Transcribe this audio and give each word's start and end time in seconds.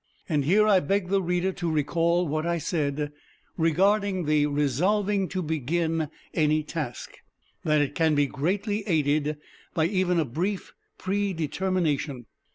And 0.27 0.45
here 0.45 0.67
I 0.67 0.79
beg 0.79 1.09
the 1.09 1.21
reader 1.21 1.51
to 1.51 1.69
recall 1.69 2.27
what 2.27 2.43
I 2.43 2.57
said 2.57 3.11
regarding 3.55 4.25
the 4.25 4.47
resolving 4.47 5.27
to 5.29 5.43
begin 5.43 6.09
any 6.33 6.63
task, 6.63 7.19
that 7.63 7.81
it 7.81 7.93
can 7.93 8.15
be 8.15 8.25
greatly 8.25 8.83
aided 8.87 9.37
by 9.75 9.85
even 9.85 10.19
a 10.19 10.25
brief 10.25 10.73
pre 10.97 11.33
determination. 11.33 12.25